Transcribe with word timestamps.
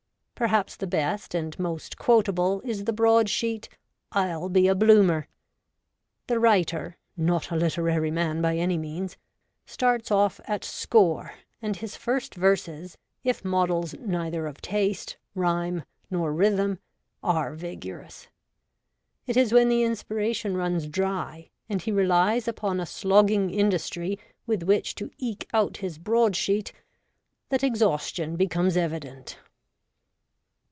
Perhaps 0.33 0.77
the 0.77 0.87
best 0.87 1.35
and 1.35 1.59
most 1.59 1.99
quotable 1.99 2.61
is 2.61 2.85
the 2.85 2.93
broad 2.93 3.29
sheet, 3.29 3.69
/'// 4.15 4.49
be 4.51 4.67
a 4.67 4.73
Bloomer. 4.73 5.27
The 6.25 6.39
writer, 6.39 6.97
not 7.15 7.51
a 7.51 7.55
literary 7.55 8.09
man 8.09 8.41
by 8.41 8.57
any 8.57 8.75
means, 8.75 9.17
starts 9.67 10.09
off 10.09 10.41
at 10.45 10.63
score, 10.65 11.31
and 11.61 11.75
his 11.75 11.95
first 11.95 12.33
verses, 12.33 12.97
if 13.23 13.45
models 13.45 13.93
neither 13.99 14.47
of 14.47 14.61
taste, 14.61 15.15
rhyme, 15.35 15.83
nor 16.09 16.33
rhythm, 16.33 16.79
are 17.21 17.53
vigorous. 17.53 18.27
It 19.27 19.37
is 19.37 19.53
when 19.53 19.69
the 19.69 19.83
inspiration 19.83 20.57
runs 20.57 20.87
dry, 20.87 21.51
and 21.69 21.83
he 21.83 21.91
relies 21.91 22.47
upon 22.47 22.79
a 22.79 22.87
slogging 22.87 23.51
industry 23.51 24.17
with 24.47 24.63
which 24.63 24.95
to 24.95 25.11
eke 25.19 25.47
out 25.53 25.77
his 25.77 25.99
broad 25.99 26.35
sheet, 26.35 26.73
that 27.49 27.61
exhaustion 27.63 28.35
becomes 28.37 28.75
evident. 28.75 29.37